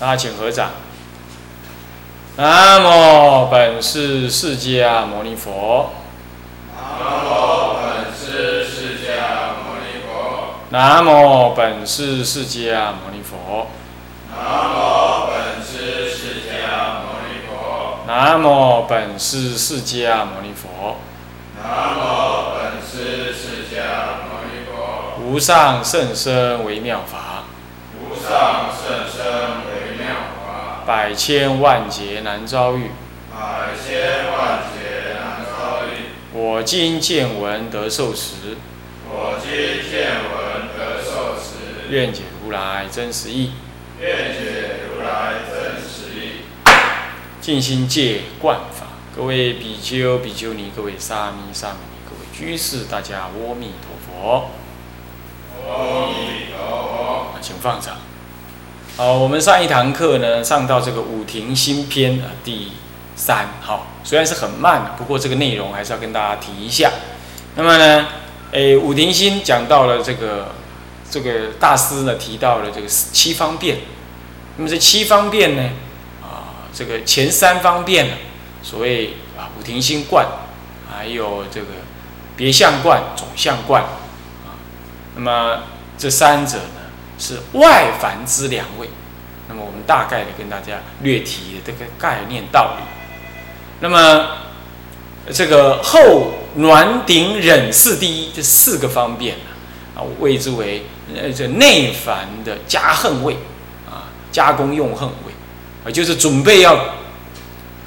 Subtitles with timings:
[0.00, 0.70] 大家请合掌。
[2.36, 5.90] 南无本师释迦牟尼佛。
[6.70, 10.54] 南无本师释迦牟尼佛。
[10.70, 13.66] 南无本师释迦牟尼佛。
[14.30, 18.06] 南无本师释迦牟尼佛。
[18.06, 20.98] 南无本师释迦牟尼佛。
[21.60, 23.76] 南无本师释迦
[24.22, 25.20] 牟尼佛。
[25.24, 27.42] 无上甚深微妙法，
[27.98, 29.66] 无上甚深
[30.88, 32.90] 百千万劫难遭遇。
[33.30, 36.08] 百千万劫难遭遇。
[36.32, 38.56] 我今见闻得受持，
[39.06, 39.50] 我今
[39.90, 43.52] 见闻得受持，愿解如来真实义。
[44.00, 46.44] 愿解如来真实义。
[47.38, 54.48] 静心戒观法，各位比丘、比丘尼，各位沙弥、沙弥尼，各位居士，大家阿弥陀佛。
[55.68, 57.34] 阿弥陀佛。
[57.34, 57.98] 啊，请放掌。
[58.98, 62.72] 好，我们上一堂课呢，上到这个五庭新篇啊第
[63.14, 66.90] 三，好，虽然是很慢，不过这个内容还是要跟大家提一下。
[67.54, 68.08] 那么呢，
[68.50, 70.48] 诶，五庭新讲到了这个
[71.08, 73.76] 这个大师呢提到了这个七方便，
[74.56, 75.70] 那么这七方便呢，
[76.20, 78.14] 啊，这个前三方便呢，
[78.64, 80.26] 所谓啊五庭新观，
[80.90, 81.66] 还有这个
[82.36, 83.80] 别相观、总相观，
[84.44, 84.58] 啊，
[85.14, 85.60] 那么
[85.96, 86.58] 这三者
[87.18, 88.88] 是外凡之两位。
[89.48, 92.84] 那么我们大概的跟大家略提这个概念道理。
[93.80, 94.28] 那么
[95.32, 99.36] 这个后暖顶忍四第一这四个方便
[99.94, 103.34] 啊，谓之为呃这内凡的加恨位
[103.88, 105.32] 啊，加工用恨位
[105.84, 106.94] 啊，就是准备要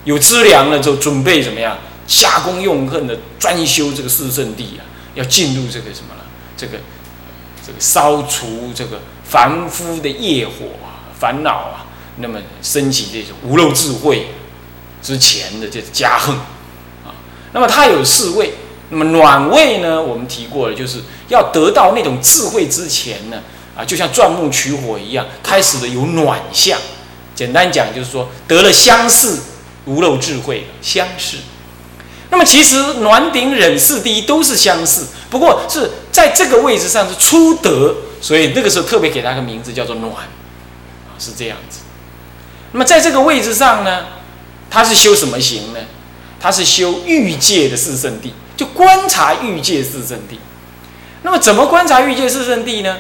[0.04, 4.82] 有资粮了之后，准备怎么样加工用恨的专修这个四圣地啊，
[5.14, 6.26] 要进入这个什么了？
[6.58, 6.78] 这个
[7.66, 11.86] 这个烧除这个凡夫的业火啊、烦恼啊，
[12.18, 14.28] 那么升起这种无漏智慧
[15.02, 16.36] 之前的这加恨
[17.06, 17.14] 啊，
[17.54, 18.54] 那么它有四位，
[18.90, 21.00] 那么暖位呢，我们提过了，就是
[21.30, 23.42] 要得到那种智慧之前呢，
[23.76, 26.78] 啊，就像钻木取火一样，开始的有暖相。
[27.34, 29.40] 简单讲就是说，得了相似
[29.86, 31.38] 无漏智慧相似。
[32.32, 40.14] 那么其实暖顶忍四第一都是相似，不过是在这个位置上是初得，所以那个时候特别给他个名字叫做暖，
[41.20, 41.80] 是这样子。
[42.72, 44.06] 那么在这个位置上呢，
[44.70, 45.80] 他是修什么行呢？
[46.40, 50.40] 他是修欲界的四圣地，就观察欲界四圣地。
[51.24, 52.98] 那么怎么观察欲界四圣地呢？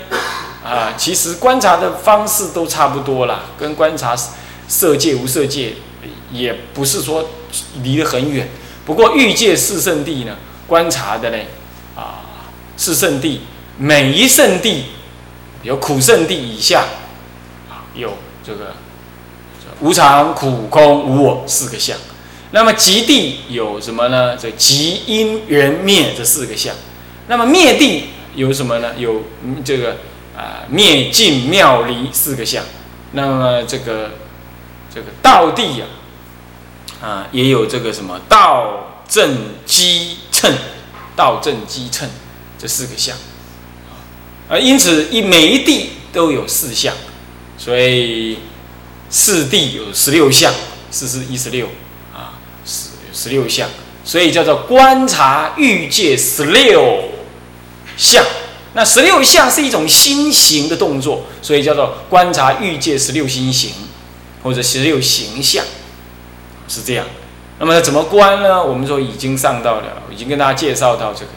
[0.64, 4.16] 啊，其实观察的方式都差不多啦，跟观察
[4.68, 5.74] 色界无色界
[6.32, 7.30] 也不是说
[7.82, 8.48] 离得很远。
[8.86, 10.36] 不过欲界四圣地呢，
[10.68, 11.38] 观察的呢，
[11.96, 13.42] 啊，四圣地
[13.78, 14.86] 每一圣地
[15.64, 16.86] 有苦圣地以下，
[17.70, 18.76] 啊，有这个
[19.82, 21.98] 无常、苦、空、无我四个相。
[22.52, 24.36] 那么极地有什么呢？
[24.36, 26.76] 这极因缘灭这四个相。
[27.28, 28.92] 那么灭地有什么呢？
[28.98, 29.24] 有
[29.64, 29.98] 这个
[30.36, 32.64] 啊灭尽妙离四个相。
[33.14, 34.12] 那么这个
[34.94, 35.86] 这个道地呀，
[37.02, 40.54] 啊也有这个什么道正机称，
[41.16, 42.10] 道正机称
[42.60, 43.18] 这四个相。
[44.50, 46.94] 啊，因此一每一地都有四相，
[47.58, 48.40] 所以
[49.10, 50.54] 四地有十六相，
[50.92, 51.68] 四四一十六
[52.14, 52.40] 啊。
[52.64, 53.68] 十十六相，
[54.06, 57.10] 所以叫做观察欲界十六
[57.98, 58.24] 相。
[58.74, 63.72] 那十六相是一种心形的动作，所以叫做观察欲界十六心形，
[64.44, 65.66] 或者十六形象，
[66.72, 67.06] 是这样。
[67.60, 68.64] 那么怎么观呢？
[68.64, 71.32] 我们说已经上到了，已经跟大家介绍到这个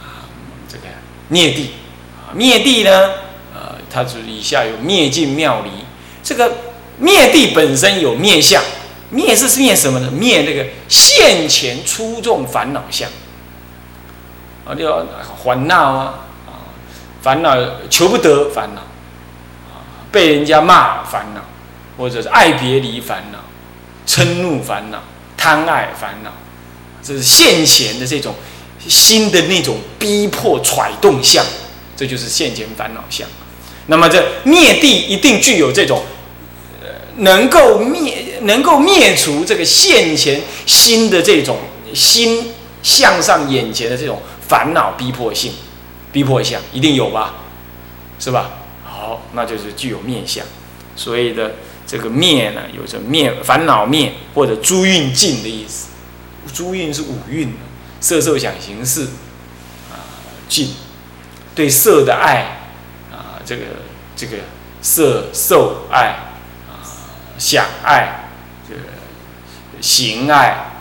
[0.00, 0.24] 啊，
[0.66, 0.84] 这个
[1.28, 1.72] 灭地
[2.26, 3.10] 啊，灭地呢，
[3.54, 5.70] 呃，它是以下有灭尽妙离，
[6.22, 6.50] 这个
[6.96, 8.62] 灭地本身有灭相。
[9.10, 10.10] 灭是灭什么呢？
[10.10, 13.10] 灭那个现前出众烦恼相
[14.66, 15.06] 啊，就
[15.44, 16.14] 烦恼啊，
[16.46, 16.64] 啊，
[17.20, 17.54] 烦恼
[17.90, 21.42] 求不得烦恼啊，被人家骂烦恼，
[21.98, 23.38] 或者是爱别离烦恼、
[24.06, 25.02] 嗔怒烦恼、
[25.36, 26.32] 贪爱烦恼，
[27.02, 28.34] 这是现前的这种
[28.86, 31.44] 新的那种逼迫揣动相，
[31.96, 33.28] 这就是现前烦恼相。
[33.86, 36.02] 那么这灭地一定具有这种。
[36.80, 36.88] 呃
[37.18, 41.58] 能够灭，能够灭除这个现前心的这种
[41.92, 42.52] 心
[42.82, 45.52] 向上眼前的这种烦恼逼迫性，
[46.10, 47.34] 逼迫相一定有吧，
[48.18, 48.52] 是吧？
[48.82, 50.42] 好，那就是具有灭相。
[50.96, 51.56] 所以的
[51.92, 55.88] 这个灭呢，有着灭烦恼灭或者诸运尽的意思。
[56.54, 57.52] 诸运是五蕴，
[58.00, 59.02] 色受想行识
[59.90, 60.00] 啊，
[60.48, 60.74] 尽
[61.54, 62.70] 对色的爱
[63.12, 63.62] 啊，这个
[64.16, 64.38] 这个
[64.80, 66.16] 色受爱
[66.66, 66.80] 啊。
[67.36, 68.30] 想爱、
[68.66, 68.80] 这个
[69.82, 70.80] 行爱、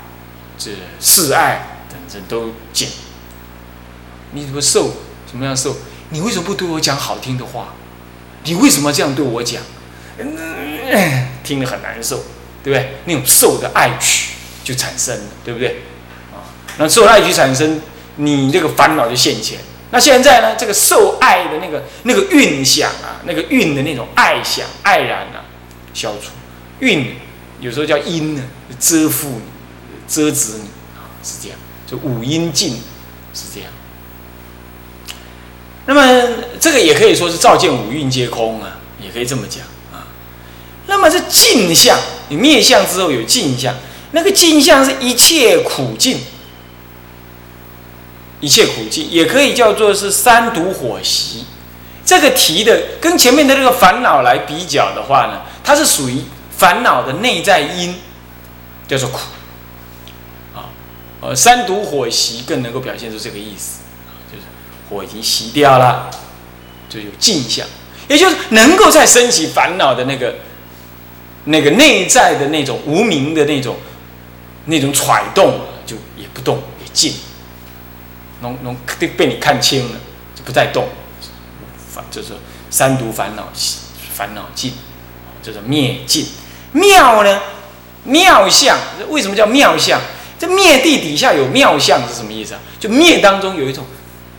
[0.58, 0.72] 这
[1.02, 2.88] 事爱等等都减。
[4.32, 4.94] 你怎么受？
[5.30, 5.76] 什么样受？
[6.12, 7.74] 你为什么不对我讲好听的话？
[8.46, 9.62] 你为什么这样对我讲？
[10.24, 12.18] 嗯，听得很难受，
[12.64, 12.94] 对不对？
[13.06, 14.34] 那种受的爱取
[14.64, 15.82] 就产生了，对不对？
[16.34, 16.46] 啊，
[16.78, 17.82] 那受爱取产生，
[18.16, 19.60] 你这个烦恼就现前。
[19.94, 20.56] 那现在呢？
[20.56, 25.44] 这个受爱的那个那个运想啊，那个运的那种爱想、爱然啊，
[25.94, 26.32] 消除。
[26.80, 27.14] 运
[27.60, 28.42] 有时候叫阴呢，
[28.80, 29.42] 遮覆你、
[30.08, 31.58] 遮止你啊，是这样。
[31.86, 32.82] 就五阴尽
[33.34, 33.70] 是这样。
[35.88, 39.66] 那么这个也可以说是照见五蕴皆空啊，也可以这么讲。
[40.92, 41.98] 那么是镜像，
[42.28, 43.74] 你灭相之后有镜像，
[44.12, 46.20] 那个镜像是一切苦尽。
[48.42, 51.46] 一切苦尽，也可以叫做是三毒火习。
[52.04, 56.24] 这个题的跟前面的这个烦恼来比较的话呢，它是属于
[56.58, 57.96] 烦恼的内在因，
[58.86, 59.20] 叫做苦。
[60.54, 60.68] 啊，
[61.22, 63.80] 呃，三毒火习更能够表现出这个意思，
[64.30, 64.44] 就是
[64.90, 66.12] 火已经熄掉了，
[66.90, 67.66] 就有镜像，
[68.10, 70.36] 也就是能够再升起烦恼的那个
[71.46, 73.78] 那个内在的那种无名的那种
[74.66, 77.14] 那种揣动，就也不动，也静。
[78.42, 80.00] 能能被被你看清了，
[80.36, 80.88] 就不再动，
[81.94, 82.30] 烦就是
[82.70, 83.50] 三毒烦恼
[84.14, 84.74] 烦恼尽，
[85.44, 86.26] 就是灭尽。
[86.72, 87.40] 妙呢？
[88.04, 88.80] 妙相
[89.10, 90.02] 为什么叫妙相？
[90.40, 92.60] 这灭地底下有妙相是什么意思啊？
[92.80, 93.86] 就灭当中有一种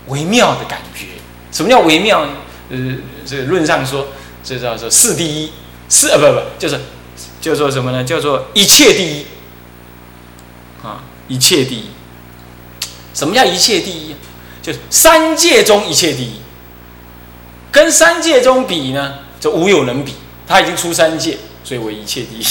[0.09, 1.07] 微妙的感觉。
[1.53, 2.33] 什么叫微妙呢？
[2.71, 4.09] 呃，这个论上说，
[4.43, 5.53] 这叫做四第一，
[5.93, 6.81] 是啊不不，就是
[7.43, 8.03] 叫做什么呢？
[8.03, 9.27] 叫做一切第一
[10.83, 11.91] 啊，一切第一。
[13.13, 14.17] 什么叫一切第一？
[14.63, 16.41] 就是三界中一切第一，
[17.71, 20.15] 跟三界中比呢，就无有能比。
[20.49, 22.43] 他已经出三界，所以为一切第一，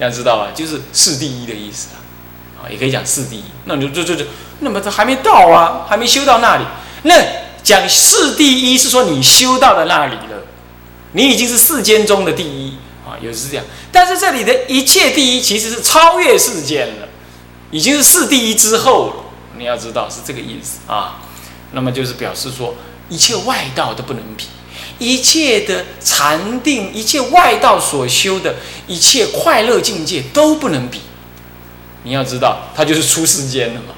[0.00, 0.48] 大家知道吧？
[0.52, 2.02] 就是四第一的意思啊，
[2.64, 3.44] 啊，也可以讲四第一。
[3.66, 4.28] 那你就就就就，
[4.58, 6.64] 那么他还没到啊，还没修到那里。
[7.04, 7.14] 那
[7.62, 10.42] 讲四第一是说你修到了那里了，
[11.12, 12.74] 你已经是世间中的第一
[13.06, 13.64] 啊，有是这样。
[13.90, 17.08] 但是这里的一切第一其实是超越世间了，
[17.70, 19.14] 已经是四第一之后了。
[19.56, 21.20] 你要知道是这个意思啊，
[21.72, 22.74] 那么就是表示说，
[23.08, 24.44] 一切外道都不能比，
[24.98, 28.54] 一切的禅定，一切外道所修的
[28.86, 31.00] 一切快乐境界都不能比。
[32.04, 33.94] 你要知道，它就是出世间了嘛，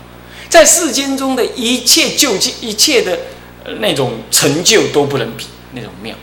[0.49, 3.19] 在世间中的一切究竟，一切的
[3.81, 6.17] 那种成就都不能比那种妙。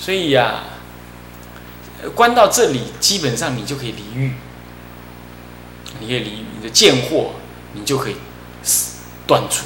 [0.00, 0.64] 所以呀，
[2.14, 4.32] 关到这里，基本上你就可以离欲，
[6.00, 7.32] 你可以离你的贱货，
[7.74, 8.16] 你就可以。
[9.26, 9.64] 断除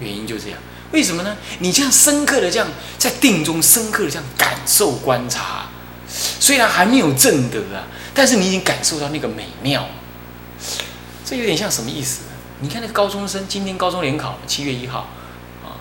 [0.00, 0.58] 原因就这样，
[0.90, 1.36] 为什么呢？
[1.60, 2.66] 你这样深刻的这样
[2.98, 5.66] 在定中深刻的这样感受观察，
[6.08, 9.86] 虽然还没有证得啊，但是你已经感受到那个美妙。
[11.24, 12.22] 这有点像什么意思？
[12.58, 15.08] 你看那个高中生，今天高中联考七月一号
[15.62, 15.78] 啊，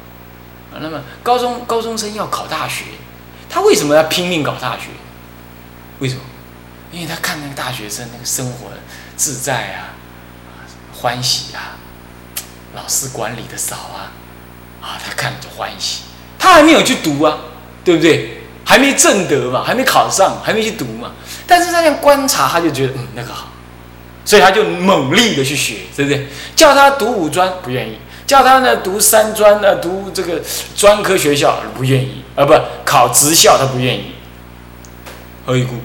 [0.79, 2.83] 那么高中高中生要考大学，
[3.49, 4.87] 他为什么要拼命搞大学？
[5.99, 6.21] 为什么？
[6.91, 8.69] 因为他看那个大学生那个生活
[9.15, 9.93] 自在啊，
[10.93, 11.77] 欢喜啊。
[12.75, 14.11] 老师管理的少啊，
[14.81, 16.01] 啊，他看着欢喜，
[16.39, 17.37] 他还没有去读啊，
[17.83, 18.41] 对不对？
[18.65, 21.11] 还没正德嘛，还没考上，还没去读嘛。
[21.45, 23.49] 但是他这样观察，他就觉得嗯那个好，
[24.25, 26.27] 所以他就猛力的去学，对不对？
[26.55, 30.41] 叫他读五专不愿意，叫他呢读三专呢读这个
[30.75, 32.53] 专科学校不愿意，啊不
[32.85, 34.13] 考职校他不愿意，
[35.45, 35.75] 何以故？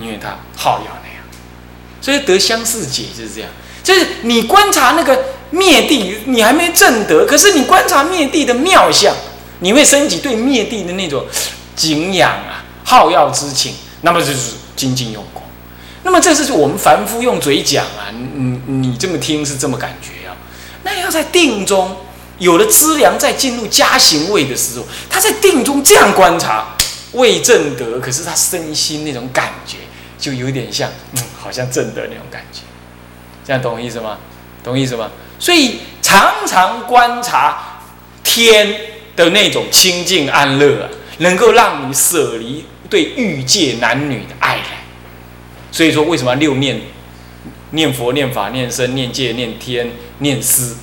[0.00, 1.24] 因为他好要那样，
[2.00, 3.50] 所以得相似解就是这样，
[3.82, 5.18] 就是你观察那个。
[5.50, 9.16] 灭地，你还没证得，可是你观察灭地的妙相，
[9.60, 11.24] 你会升起对灭地的那种
[11.74, 15.42] 敬仰啊、好要之情，那么就是精进用功。
[16.02, 20.36] 那么这是我们凡夫用嘴讲啊，你你这么听是这么感觉啊？
[20.82, 21.96] 那要在定中
[22.38, 26.76] 有了资粮，在进入加行位的时候，他在定中这样观察，
[27.12, 29.78] 未正得，可是他身心那种感觉，
[30.18, 32.60] 就有点像，嗯，好像正得那种感觉，
[33.44, 34.18] 这样懂我意思吗？
[34.62, 35.10] 懂意思吗？
[35.38, 37.80] 所以常常观察
[38.22, 38.72] 天
[39.16, 44.84] 的那种清净安乐啊，能够让你舍离对欲界男女的爱来。
[45.72, 46.80] 所以说，为什么六念
[47.72, 50.76] 念佛、念法、念僧、念戒、念天、念思？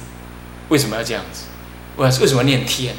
[0.69, 1.44] 为什么要这样子？
[1.97, 2.93] 为为什么念天？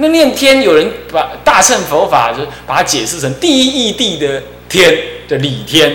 [0.00, 5.94] 那念天，有人把大乘佛法就把它解释成第一义谛的天的理天，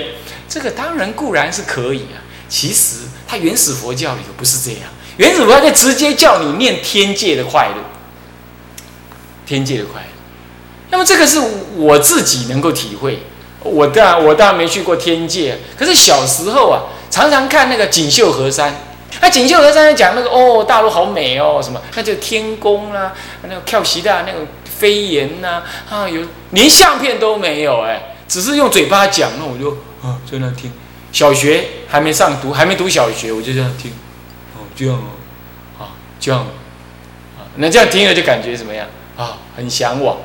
[0.50, 2.19] 这个当然固然是可以啊。
[2.50, 4.81] 其实它原始佛教里头不是这样。
[5.15, 7.83] 原始佛教就直接叫你念天界的快乐，
[9.45, 10.07] 天界的快乐。
[10.89, 11.39] 那么这个是
[11.77, 13.24] 我自己能够体会，
[13.62, 18.75] 我当然我当然没去过天界，可是小时候啊，常常看那个锦绣河山。
[19.22, 29.72] 那锦绣河山在讲那个哦，大陆好美哦，什么那就天宫啦，那个跳席的那个飞檐呐，啊有连相片都没有哎，只是用嘴巴讲，那我就
[30.08, 30.72] 啊在那听。
[31.12, 33.91] 小学还没上读，还没读小学，我就这样听，
[34.55, 36.41] 哦这样哦，啊这样，
[37.38, 39.38] 啊那这样听了就感觉怎么样啊？
[39.55, 40.17] 很向往。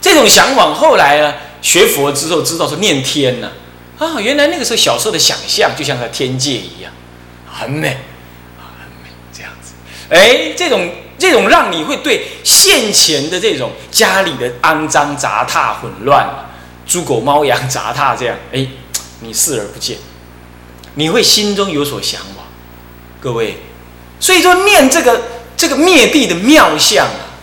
[0.00, 3.50] 这种向往后来呢，学佛之后知道说念天呢，
[3.98, 6.90] 啊原来那个时候小时候的想象就像在天界一样，
[7.60, 7.88] 很美，
[8.58, 9.74] 啊很美这样子。
[10.08, 16.26] 哎，这种这种让你会对现前的这种家里的肮脏杂沓混乱，
[16.86, 18.66] 猪狗猫羊杂沓这样，哎。
[19.22, 19.98] 你视而不见，
[20.94, 22.46] 你会心中有所向往，
[23.20, 23.58] 各位，
[24.18, 25.20] 所以说念这个
[25.54, 27.36] 这个灭地的妙相啊，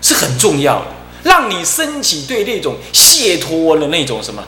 [0.00, 0.86] 是很重要的，
[1.22, 4.42] 让你升起对那种解脱的那种什么，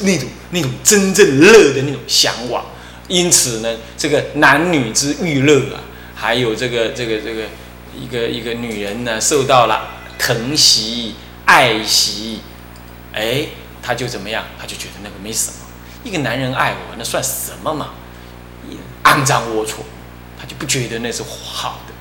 [0.00, 2.62] 那种那种真正乐的那种向往。
[3.12, 7.42] 因此呢，这个男女之欲乐啊，还有这个这个这个
[7.94, 11.14] 一个一个女人呢，受到了疼惜
[11.44, 12.40] 爱惜，
[13.12, 13.46] 哎，
[13.82, 14.46] 他就怎么样？
[14.58, 15.52] 他就觉得那个没什么。
[16.02, 17.90] 一个男人爱我，那算什么嘛？
[19.04, 19.74] 肮脏龌龊，
[20.40, 21.92] 他就不觉得那是好的，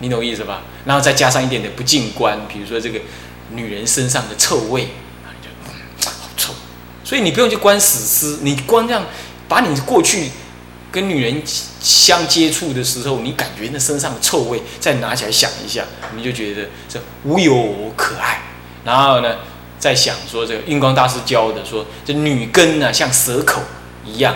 [0.00, 0.60] 你懂意思吧？
[0.84, 3.00] 然后再加上一点点不净观，比如说这个
[3.52, 4.88] 女人身上的臭味，
[5.40, 6.52] 就好臭。
[7.02, 9.06] 所以你不用去观死尸，你光这样
[9.54, 10.30] 把你过去
[10.90, 11.40] 跟女人
[11.80, 15.84] 相接触的时候，你感觉那身上的臭味，再拿起来想一下，
[16.16, 18.42] 你就觉得这无有可爱。
[18.84, 19.36] 然后呢？
[19.76, 23.60] 在想说这个印光大师教的说这女根呢像蛇口
[24.02, 24.34] 一样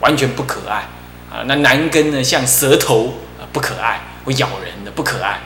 [0.00, 0.88] 完全不可爱
[1.30, 5.40] 啊，那男根呢像蛇头啊不可爱会咬人的不可爱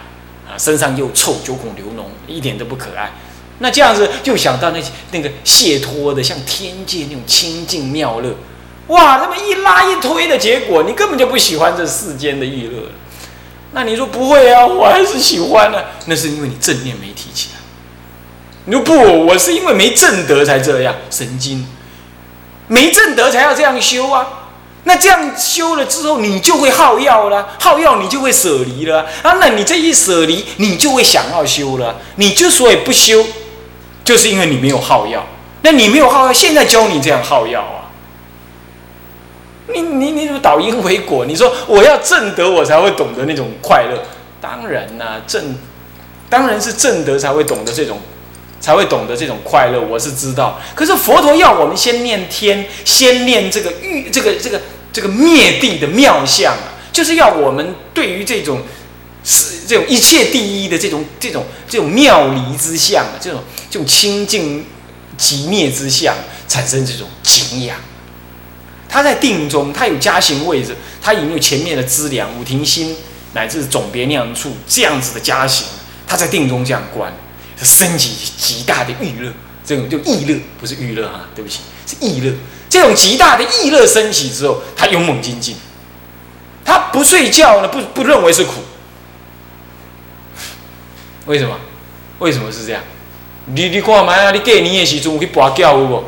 [0.48, 3.10] 啊，身上又臭九孔流脓一点都不可爱。
[3.58, 8.32] 那这样子就想到那那个解脱的像天界那种清净妙乐，
[8.90, 12.90] 哇，这么一拉一推的结果，你根本就不喜欢这世间的娱乐
[13.73, 17.61] 那你说不会啊，我还是喜欢呢，那是因为你正念没提起来。
[18.64, 21.66] 你说不，我是因为没正德才这样，神经，
[22.66, 24.26] 没正德才要这样修啊。
[24.85, 29.35] 那这样修了之后，你就会耗药了，耗药你就会舍离了啊。
[29.40, 32.00] 那你这一舍离，你就会想要修了。
[32.16, 33.25] 你之所以不修，
[34.04, 35.25] 就是因为你没有耗药。
[35.62, 37.79] 那你没有耗药，现在教你这样耗药啊？
[39.74, 41.24] 你你你怎么倒因为果？
[41.26, 44.02] 你说我要正德，我才会懂得那种快乐。
[44.40, 45.56] 当然啦，正
[46.28, 47.98] 当然是正德才会懂得这种。
[48.60, 50.60] 才会懂得这种快乐，我是知道。
[50.74, 54.60] 可是佛陀要我们先念天，先念这个欲，这个这个
[54.92, 58.60] 这个灭地的妙相啊，就是要我们对于这种
[59.24, 64.66] 是这种一切第一的这种这种这种妙离之相啊，这种这种清净
[65.16, 66.14] 极灭之相，
[66.46, 67.78] 产生这种敬仰。
[68.90, 72.97] 他在定中，他有加行位置，他有没有前面的资粮、五庭心
[73.35, 75.66] 乃至总别量处这样子的加行？
[76.06, 77.12] 他在定中这样观。
[77.62, 79.30] 升起极大的欲乐，
[79.62, 82.32] 这种就意乐，不是欲乐啊，对不起，是意乐。
[82.70, 85.56] 这种极大的意乐升起之后，他勇猛精进，
[86.64, 88.62] 他不睡觉呢，不不认为是苦。
[91.26, 91.54] 为什么？
[92.20, 92.82] 为什么是这样？
[93.44, 96.04] 你你看嘛，啊，你过年的时候去拔吊有无？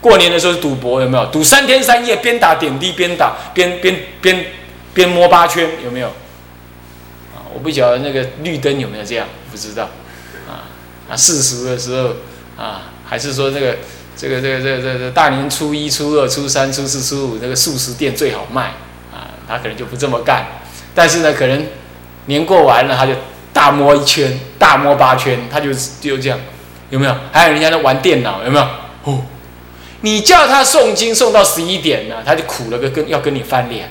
[0.00, 1.26] 过年的时候赌博有没有？
[1.26, 4.46] 赌三天三夜，边打点滴边打，边边边
[4.94, 6.08] 边摸八圈有没有？
[7.36, 9.84] 啊，我不晓得那个绿灯有没有这样，不知道。
[10.48, 10.70] 啊
[11.10, 12.10] 啊，四十的时候
[12.56, 13.78] 啊，还是说这个
[14.16, 18.74] 这个这个这个这个大年初一、初二、初三、初四、初五，那个素食店最好卖
[19.12, 20.46] 啊，他可能就不这么干。
[20.94, 21.66] 但是呢，可能
[22.26, 23.12] 年过完了，他就
[23.52, 26.38] 大摸一圈，大摸八圈，他就就这样，
[26.90, 27.14] 有没有？
[27.32, 28.64] 还有人家在玩电脑，有没有？
[29.04, 29.22] 哦，
[30.00, 33.90] 你叫他诵经诵到十一点呢，他就苦了个跟要跟你翻脸。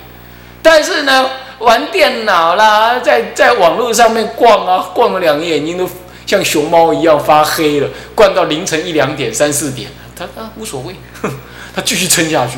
[0.61, 5.89] 但是呢，玩电脑啦，在在网络上面逛啊，逛了两个眼睛都。
[6.25, 10.93] 像熊猫一样发黑了，逛到凌晨一两点、三四点，他他无所谓，
[11.73, 12.57] 他继续撑下去，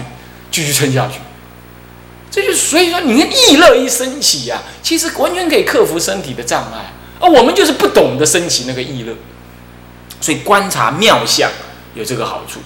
[0.50, 1.20] 继续撑下去。
[2.32, 9.14] 这就所以说，你看意乐一升起呀，其实完全可以克服身体的障碍，而我们就是不懂得升起那个意乐。
[10.20, 11.48] 所以观察妙相
[11.94, 12.62] 有这个好处。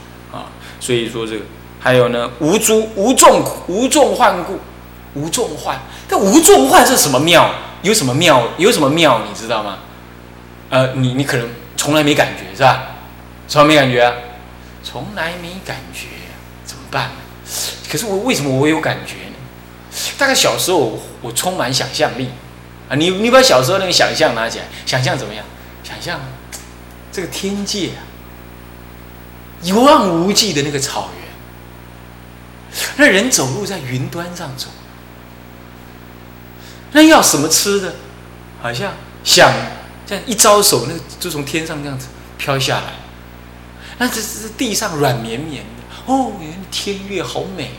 [0.83, 1.45] 所以说这个
[1.79, 4.59] 还有呢，无诸无众无众患故，
[5.13, 5.79] 无众患。
[6.09, 7.49] 但无众患是什么妙？
[7.83, 8.43] 有什么妙？
[8.57, 9.21] 有什么妙？
[9.25, 9.77] 你知道吗？
[10.69, 11.47] 呃，你你可能
[11.77, 12.97] 从来没感觉是吧？
[13.47, 14.13] 从来没感觉啊，
[14.83, 16.07] 从来没感觉，
[16.65, 17.11] 怎么办？
[17.89, 19.35] 可是我为什么我有感觉呢？
[20.17, 22.27] 大概小时候我充满想象力
[22.89, 25.45] 啊，你你把小时候那个想象拿起来，想象怎么样？
[25.81, 26.19] 想象
[27.09, 28.03] 这个天界啊，
[29.63, 31.27] 一望无际的那个草原，
[32.97, 34.67] 那人走路在云端上走，
[36.91, 37.95] 那要什么吃的？
[38.61, 38.93] 好像
[39.23, 39.51] 想
[40.05, 42.93] 这样一招手，那个就从天上这样子飘下来。
[43.97, 46.31] 那这这地上软绵绵的哦，
[46.71, 47.71] 天乐好美，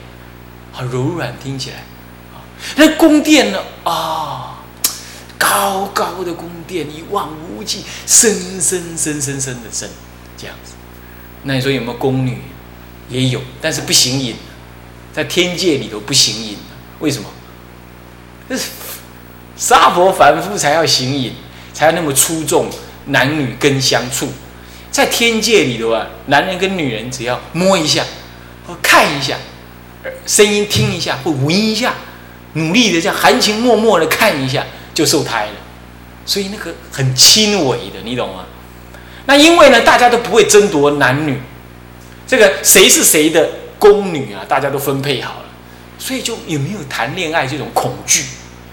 [0.73, 1.85] 好柔软，听起来。
[2.77, 4.63] 那宫殿呢啊，
[5.39, 9.91] 高高的宫殿，一望无际，深深深深深的深，
[10.37, 10.73] 这样子。
[11.45, 12.39] 那你说有没有宫女？
[13.09, 14.35] 也有，但是不行淫，
[15.13, 16.57] 在天界里头不行淫
[17.01, 17.29] 为什么？
[18.49, 18.71] 这是
[19.57, 21.33] 沙婆凡夫才要行淫，
[21.73, 22.71] 才要那么出众，
[23.07, 24.29] 男女跟相处。
[24.91, 28.05] 在天界里头啊，男人跟女人只要摸一下，
[28.67, 29.37] 或看一下，
[30.27, 31.95] 声音听一下，或闻一下，
[32.55, 35.53] 努力的这样含情脉脉的看一下，就受胎了。
[36.25, 38.47] 所以那个很轻微的，你懂吗？
[39.27, 41.41] 那因为呢，大家都不会争夺男女，
[42.27, 45.45] 这个谁是谁的宫女啊，大家都分配好了，
[45.99, 48.25] 所以就有没有谈恋爱这种恐惧？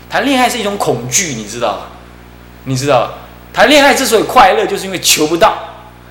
[0.09, 1.83] 谈恋爱是一种恐惧，你知道吗？
[2.65, 3.13] 你知道，
[3.53, 5.57] 谈恋爱之所以快乐，就是因为求不到。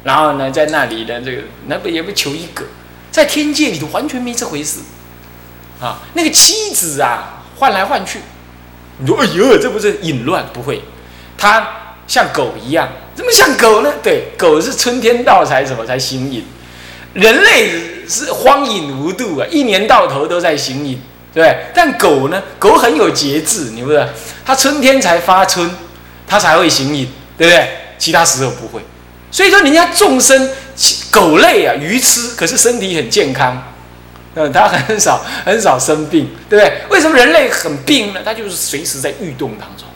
[0.02, 2.64] 然后呢，在那里呢，这个那不也不求一个，
[3.10, 4.80] 在天界里头完全没这回事，
[5.78, 8.20] 啊，那个妻子啊，换来换去，
[8.96, 10.46] 你说哎呦，这不是淫乱？
[10.54, 10.82] 不会，
[11.36, 12.88] 他像狗一样，
[13.20, 13.92] 怎么像狗呢？
[14.02, 16.42] 对，狗是春天到才什么才行淫，
[17.12, 17.68] 人类
[18.08, 20.98] 是荒淫无度啊，一年到头都在行淫，
[21.34, 21.66] 对不对？
[21.74, 24.08] 但狗呢，狗很有节制，你不是？
[24.42, 25.70] 它春天才发春，
[26.26, 27.68] 它才会行淫，对不对？
[27.98, 28.80] 其他时候不会。
[29.30, 30.48] 所以说，人家众生
[31.10, 33.70] 狗类啊，愚痴，可是身体很健康，
[34.34, 36.72] 嗯，它很少 很少生病，对不对？
[36.88, 38.20] 为什么人类很病呢？
[38.24, 39.86] 他就是随时在欲动当中。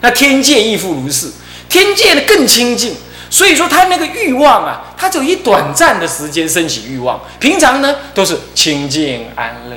[0.00, 1.26] 那天界亦复如是，
[1.72, 2.94] 天界的更清净，
[3.30, 9.76] 所以说他那个欲望啊，他只有一短暂的时间升起欲望，平常呢都是清净安乐，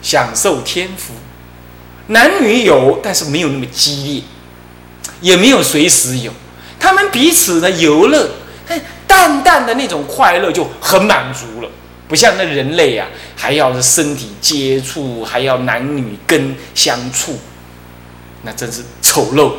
[0.00, 1.14] 享受天福，
[2.06, 4.22] 男女有，但是没有那么激烈，
[5.20, 6.30] 也没有随时有。
[6.78, 8.30] 他们彼此的游乐，
[9.04, 11.68] 淡淡的那种快乐就很满足了，
[12.06, 17.36] 不像那人类啊，还要是身体接触，还要男女根相处，
[18.42, 19.54] 那真是丑陋。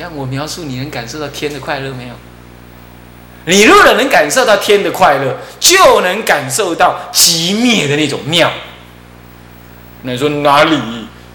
[0.00, 2.14] 这样我描述，你能感受到天的快乐没有？
[3.44, 8.50] 你如果能感受到天的快乐，就能感受到极灭的那种妙。
[10.04, 10.78] 那你说哪里？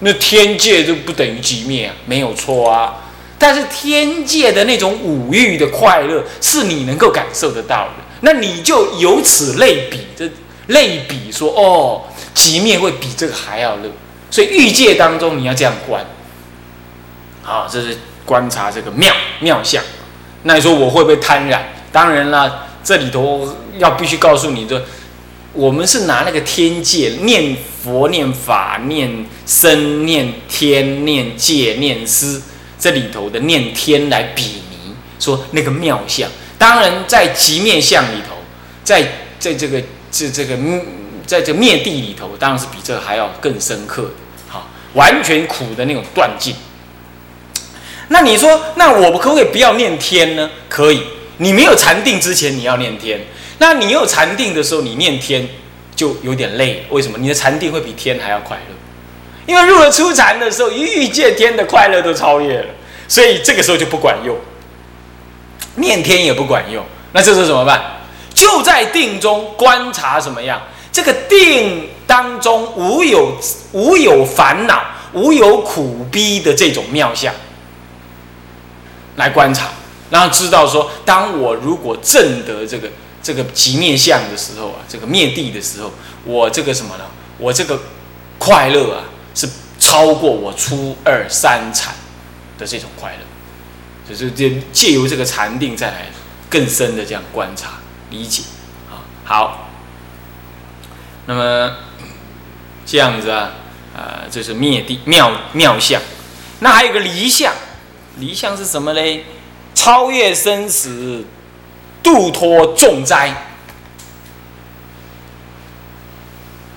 [0.00, 1.94] 那天界就不等于极灭啊？
[2.06, 3.04] 没有错啊。
[3.38, 10.28] 但是天界的那种五欲的快乐是你能够感受得到的，那你就由此类比，这
[10.66, 12.02] 类比说哦，
[12.34, 13.88] 极灭会比这个还要乐，
[14.28, 16.04] 所以欲界当中你要这样观，
[17.44, 19.82] 好，这是观察这个妙妙相。
[20.42, 21.72] 那你说我会不会贪染？
[21.90, 24.84] 当然了，这里头要必须告诉你，的
[25.54, 32.42] 我们是拿那个天界念佛、念法、念僧、念天、念戒、念思。
[32.78, 38.36] 这里头的念天来比拟，说那个妙相，当然在极灭相里头，
[38.84, 39.02] 在
[39.38, 40.54] 在这个这这个
[41.24, 44.10] 在这灭地里头，当然是比这还要更深刻的，
[44.46, 46.54] 好，完全苦的那种断尽。
[48.08, 50.48] 那你说，那我们可不可以不要念天呢？
[50.68, 51.02] 可以，
[51.38, 53.20] 你没有禅定之前你要念天，
[53.58, 55.48] 那你有禅定的时候你念天
[55.94, 57.18] 就有点累，为什么？
[57.18, 58.74] 你的禅定会比天还要快乐。
[59.46, 62.66] 因为入了初禅的时候，一遇见天的快乐都超越了，
[63.08, 64.36] 所以这个时候就不管用，
[65.76, 66.84] 念天也不管用。
[67.12, 67.82] 那这时候怎么办？
[68.34, 70.60] 就在定中观察什么样？
[70.92, 73.36] 这个定当中无有
[73.72, 77.32] 无有烦恼、无有苦逼的这种妙相，
[79.16, 79.68] 来观察，
[80.10, 82.90] 然后知道说，当我如果证得这个
[83.22, 85.92] 这个极灭相的时候啊，这个灭地的时候，
[86.24, 87.04] 我这个什么呢？
[87.38, 87.78] 我这个
[88.38, 89.04] 快乐啊！
[89.34, 89.46] 是
[89.78, 91.94] 超过我初二三禅
[92.58, 96.06] 的这种快乐，就是借借由这个禅定再来
[96.48, 97.72] 更深的这样观察
[98.08, 98.42] 理解
[98.90, 99.04] 啊。
[99.24, 99.68] 好，
[101.26, 101.76] 那么
[102.86, 103.50] 这样子啊，
[103.94, 106.00] 啊，这是灭地妙妙相。
[106.60, 107.52] 那还有个离相，
[108.16, 109.24] 离相是什么嘞？
[109.74, 111.24] 超越生死，
[112.02, 113.34] 度脱重灾。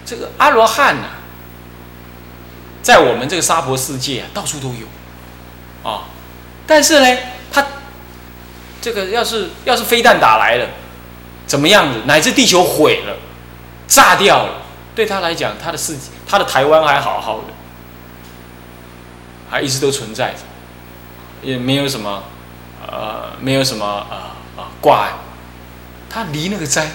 [0.05, 1.03] 这个阿罗汉呢？
[2.81, 4.87] 在我们这个娑婆世界啊，到处都有，
[5.87, 6.05] 啊，
[6.65, 7.17] 但是呢，
[7.51, 7.63] 他
[8.81, 10.67] 这个要是要是飞弹打来了，
[11.45, 13.17] 怎么样子，乃至地球毁了，
[13.85, 14.63] 炸掉了，
[14.95, 17.53] 对他来讲，他的世界他的台湾还好好的，
[19.51, 20.39] 还一直都存在着，
[21.41, 22.23] 也没有什么
[22.87, 24.17] 呃，没有什么呃
[24.61, 25.09] 啊挂，
[26.09, 26.89] 他离那个灾，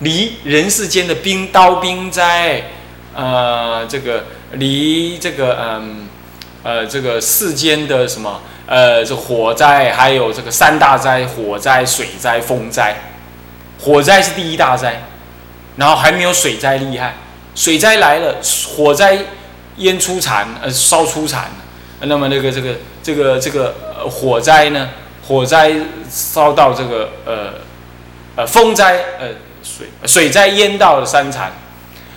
[0.00, 2.70] 离人世间的兵刀兵灾，
[3.14, 6.08] 呃，这个离这个嗯
[6.62, 12.96] 呃这个世间的什么呃这火灾，还有这个三大灾：火灾、水灾、风灾。
[13.80, 15.02] 火灾是第一大灾，
[15.76, 17.14] 然后还没有水灾厉害。
[17.54, 18.36] 水灾来了，
[18.76, 19.18] 火灾
[19.76, 21.50] 烟出残，呃，烧出残。
[22.00, 22.74] 那么那个这个
[23.08, 23.74] 这个这个
[24.10, 24.90] 火灾呢？
[25.26, 25.72] 火灾
[26.10, 27.54] 烧到这个呃
[28.36, 29.28] 呃风灾呃
[29.62, 31.50] 水水灾淹到了三残。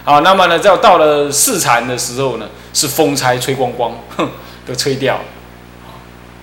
[0.03, 4.29] 好，那么呢，到到了四残的时候呢，是风灾吹光光，哼，
[4.67, 5.23] 都吹掉了。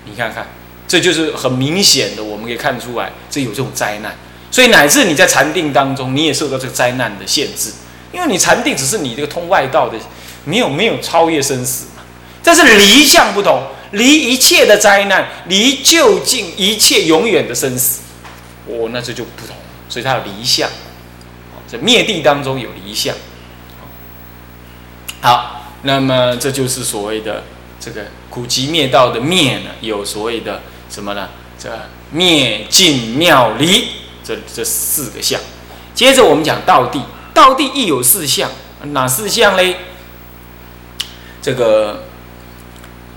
[0.06, 0.46] 你看看，
[0.86, 4.16] 这就是很明显的，我们可以看出来，这有这种灾难。
[4.50, 7.72] 所以乃至你在禅定当中，你也受到这个灾难的限制，
[8.12, 9.98] 因为你禅定只是你这个通外道的，
[10.46, 12.02] 没有没有超越生死嘛。
[12.42, 18.00] 但是离相不同，离一切的灾难，离就近一切永远的生死，
[18.66, 19.56] 哦，那这就不同。
[19.88, 20.68] 所以它有离相，
[21.66, 23.14] 在灭地当中有离相。
[25.20, 27.44] 好，那么这就是所谓的
[27.80, 31.28] 这个苦集灭道的灭呢，有所谓的什么呢？
[31.58, 31.70] 这
[32.10, 33.88] 灭尽妙离。
[34.24, 35.40] 这这四个相，
[35.94, 37.00] 接着我们讲道地，
[37.32, 38.50] 道地亦有四相，
[38.92, 39.76] 哪四相嘞？
[41.40, 42.07] 这个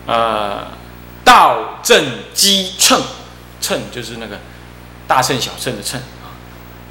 [0.08, 0.68] 呃，
[1.24, 3.00] 道正机称，
[3.62, 4.40] 称就是那个
[5.08, 6.34] 大称小称的称啊，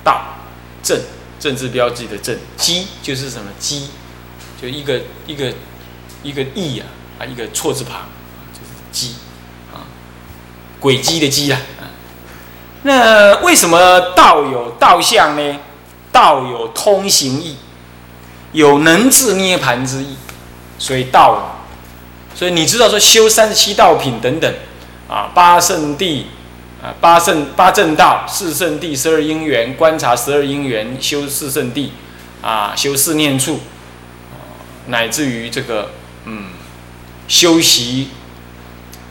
[0.05, 0.23] 道
[0.83, 0.99] 正
[1.41, 3.91] 正字标记的正，机就是什么机，
[4.63, 5.53] 就一个一个
[6.23, 6.87] 一个义啊
[7.19, 8.09] 啊，一个错字旁
[8.53, 9.17] 就是机
[9.75, 9.83] 啊，
[10.79, 11.61] 轨迹的机啊。
[12.85, 15.59] 那为什么道有道相呢？
[16.13, 17.57] 道有通行义，
[18.53, 20.17] 有能治涅盘之意，
[20.79, 21.50] 所以道。
[22.41, 24.51] 所以你知道说修三十七道品等等
[25.07, 26.25] 啊，八圣地
[26.83, 31.93] 啊，八圣八正道，四圣地，十二因缘，观察十二因缘，修四圣地
[32.41, 33.61] 啊，修四念处，
[34.33, 35.91] 啊乃至于这个
[36.25, 36.47] 嗯，
[37.29, 38.09] 修习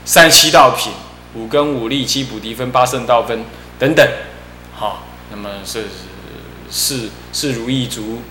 [0.06, 0.92] 三七道品，
[1.36, 3.46] 五根五力七菩提分八圣道分。
[3.78, 4.06] 等等，
[4.74, 5.84] 好，那么是
[6.72, 8.24] 是是如意足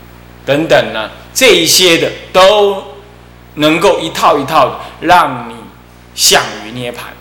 [0.45, 2.88] 等等呢，这一些的都
[3.59, 5.55] 能够一套一套的让你
[6.15, 7.13] 向于涅盘，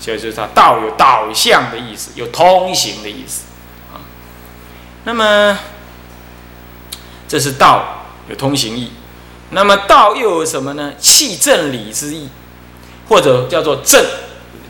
[0.00, 3.44] 所以就是它道有导向的意思，有通行的意思
[3.92, 4.02] 啊。
[5.04, 5.58] 那么
[7.28, 8.92] 这是道有通行意，
[9.50, 10.92] 那么道又有什么呢？
[10.98, 12.28] 气正理之意，
[13.08, 14.04] 或者叫做正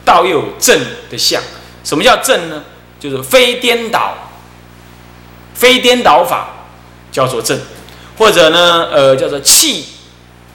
[0.04, 0.78] 道又有正
[1.10, 1.42] 的相。
[1.84, 2.64] 什么叫正呢？
[3.00, 4.14] 就是非颠倒，
[5.54, 6.66] 非颠倒法
[7.10, 7.58] 叫做正，
[8.16, 9.86] 或者呢，呃，叫做气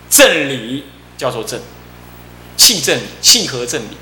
[0.10, 0.86] 正理
[1.18, 1.60] 叫做正，
[2.56, 3.98] 气正，气和正理。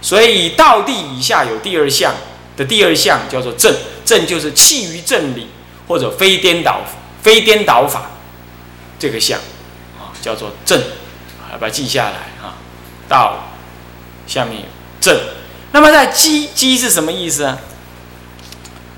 [0.00, 2.14] 所以道地以下有第二项
[2.56, 3.74] 的第二项叫做正，
[4.04, 5.48] 正就是气于正理
[5.86, 6.82] 或者非颠倒
[7.22, 8.10] 非颠倒法
[8.98, 9.38] 这个项
[9.98, 10.80] 啊，叫做正，
[11.52, 12.54] 把它记下来啊。
[13.08, 13.48] 道
[14.26, 14.66] 下面有
[15.00, 15.18] 正。
[15.72, 17.58] 那么在机机是什么意思啊？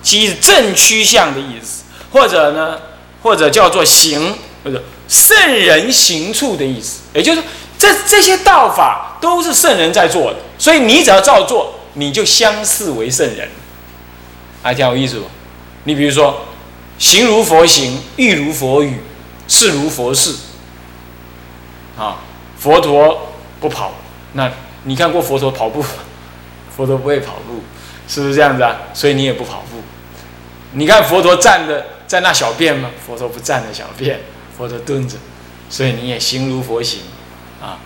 [0.02, 2.78] 机是正趋向的意思，或者呢，
[3.22, 7.00] 或者叫做行，或者圣人行处的意思。
[7.12, 7.42] 也就是
[7.76, 13.48] 这这些道法都是圣人在做的，所以你只要照做，你就相似为圣人，
[14.62, 15.26] 还挺有意思吧？
[15.84, 16.46] 你比如说，
[16.98, 19.00] 行如佛行，语如佛语，
[19.48, 20.36] 事如佛事。
[21.98, 22.18] 啊，
[22.56, 23.92] 佛陀不跑，
[24.34, 24.50] 那
[24.84, 25.84] 你看过佛陀跑步？
[26.76, 27.62] 佛陀不会跑步，
[28.06, 28.76] 是不是这样子啊？
[28.94, 29.82] 所以你也不跑步。
[30.72, 32.90] 你看佛陀站的在那小便吗？
[33.04, 34.20] 佛陀不站的小便，
[34.60, 35.16] 佛陀蹲着，
[35.70, 37.00] 所以你也形如佛行
[37.62, 37.78] 啊。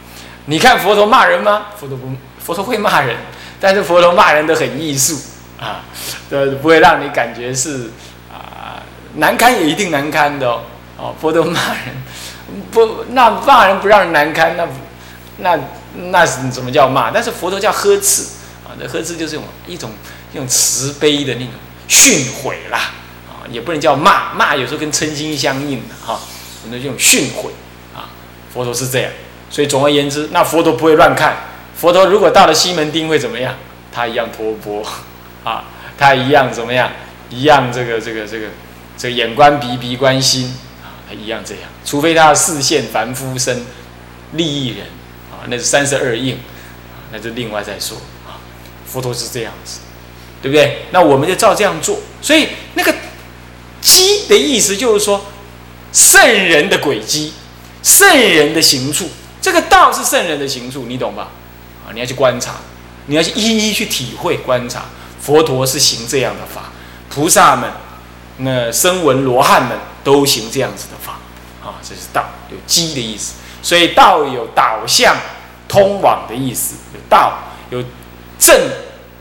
[0.46, 1.66] 你看佛陀骂人吗？
[1.78, 2.10] 佛陀不，
[2.44, 3.16] 佛陀会骂人，
[3.60, 5.16] 但是佛陀骂人都很艺术
[5.60, 5.84] 啊，
[6.30, 7.92] 呃，不会让你感觉是
[8.28, 8.82] 啊
[9.14, 10.62] 难堪也一定难堪的哦。
[10.98, 12.02] 哦，佛陀骂人
[12.72, 14.66] 不，那骂人不让人难堪，那
[15.38, 15.56] 那
[16.10, 17.12] 那是怎么叫骂？
[17.12, 18.24] 但是佛陀叫呵斥
[18.64, 18.74] 啊。
[18.80, 19.90] 那呵斥就是一种一种
[20.32, 21.52] 用慈悲的那种
[21.86, 22.90] 训诲啦，
[23.30, 26.18] 啊，也不能叫骂，骂有时候跟嗔心相应的哈，
[26.70, 27.48] 那就用训诲
[27.94, 28.10] 啊。
[28.52, 29.10] 佛陀是这样，
[29.50, 31.36] 所以总而言之，那佛陀不会乱看。
[31.76, 33.54] 佛陀如果到了西门町会怎么样？
[33.92, 34.84] 他一样托钵
[35.44, 35.64] 啊，
[35.96, 36.90] 他一样怎么样？
[37.30, 38.46] 一样这个这个这个
[38.96, 41.64] 这个眼观鼻，鼻观心啊，他一样这样。
[41.84, 43.64] 除非他视线凡夫身
[44.32, 44.86] 利益人
[45.30, 48.38] 啊，那是三十二应啊，那就另外再说啊。
[48.86, 49.80] 佛陀是这样子，
[50.42, 50.86] 对不对？
[50.92, 51.98] 那我们就照这样做。
[52.22, 52.94] 所以那个
[53.82, 55.24] “鸡”的意思就是说，
[55.94, 57.32] 圣人的轨迹，
[57.82, 59.08] 圣人的行处。
[59.40, 61.28] 这个道是圣人的行处，你懂吧？
[61.86, 62.56] 啊，你要去观察，
[63.06, 64.86] 你要去一一去体会观察。
[65.20, 66.72] 佛陀是行这样的法，
[67.08, 67.70] 菩萨们、
[68.38, 71.12] 那声闻罗汉们都行这样子的法，
[71.62, 73.34] 啊，这是道，有机的意思。
[73.62, 75.16] 所以道有导向、
[75.68, 77.38] 通往的意思，有道
[77.70, 77.82] 有
[78.38, 78.54] 正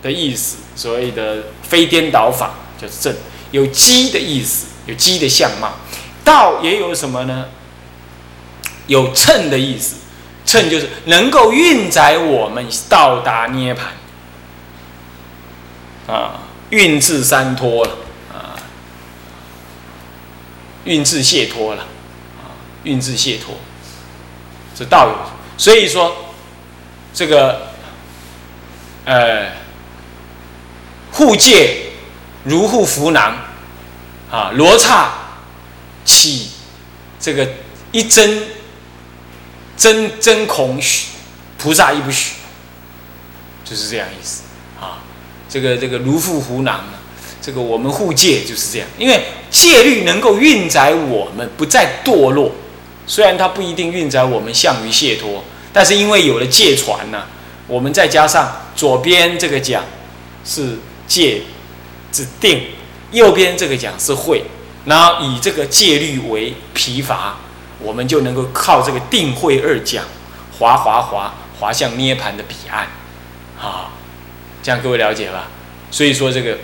[0.01, 3.15] 的意思，所谓的非颠倒法就是正，
[3.51, 5.71] 有机的意思，有机的相貌。
[6.23, 7.45] 道也有什么呢？
[8.87, 9.95] 有称的意思，
[10.45, 13.93] 称就是能够运载我们到达涅盘。
[16.05, 17.95] 啊，运至三脱了，
[18.33, 18.59] 啊，
[20.83, 21.83] 运至解脱了，
[22.43, 22.51] 啊，
[22.83, 23.55] 运至解脱，
[24.75, 25.15] 这道有。
[25.57, 26.13] 所以说，
[27.13, 27.67] 这个，
[29.05, 29.51] 呃，
[31.13, 31.91] 护戒
[32.43, 33.37] 如护符囊，
[34.29, 35.09] 啊，罗刹
[36.03, 36.49] 起
[37.19, 37.47] 这个
[37.91, 38.43] 一真
[39.77, 41.07] 真真空许，
[41.57, 42.35] 菩萨亦不许，
[43.63, 44.43] 就是这样意思
[44.79, 45.03] 啊。
[45.49, 47.01] 这个这个如负湖囊啊，
[47.41, 52.51] 这个我们护戒就是这样，因为戒律能够运载我们不再堕落，
[53.05, 57.25] 虽然它不一定运载我们向于解脱，但是因为有了戒传呢，
[57.67, 59.83] 我们再加上左边这个讲
[60.43, 61.41] 是戒
[62.11, 62.63] 指定，
[63.11, 64.43] 右边这个讲是会，
[64.85, 67.37] 然后以这个戒律为疲乏，
[67.79, 70.03] 我们就能够靠这个定慧二讲，
[70.57, 72.87] 滑滑滑滑向涅盘的彼岸，
[73.59, 73.91] 啊。
[74.61, 75.47] 这样各位了解吧？
[75.91, 76.57] 所以说这个，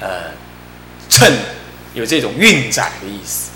[0.00, 0.32] 呃，
[1.10, 1.30] 趁
[1.92, 3.50] 有这种运载的意思。